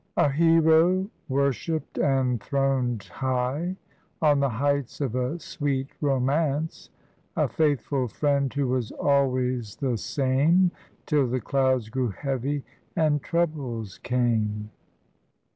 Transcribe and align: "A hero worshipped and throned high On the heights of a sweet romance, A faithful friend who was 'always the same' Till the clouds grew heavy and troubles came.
"A 0.17 0.31
hero 0.31 1.05
worshipped 1.29 1.99
and 1.99 2.41
throned 2.41 3.03
high 3.03 3.75
On 4.19 4.39
the 4.39 4.49
heights 4.49 4.99
of 4.99 5.13
a 5.13 5.37
sweet 5.39 5.89
romance, 6.01 6.89
A 7.35 7.47
faithful 7.47 8.07
friend 8.07 8.51
who 8.51 8.67
was 8.67 8.91
'always 8.93 9.75
the 9.75 9.99
same' 9.99 10.71
Till 11.05 11.27
the 11.27 11.39
clouds 11.39 11.89
grew 11.89 12.09
heavy 12.09 12.63
and 12.95 13.21
troubles 13.21 13.99
came. 13.99 14.71